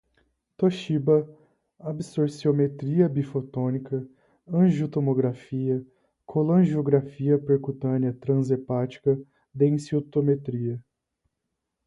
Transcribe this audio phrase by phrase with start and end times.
[0.57, 1.27] Toshiba,
[1.79, 4.03] absorciometria bifotônica,
[4.47, 5.85] angiotomografia,
[6.25, 9.21] colangiografia percutânea trans-hepática,
[9.53, 10.83] densitometria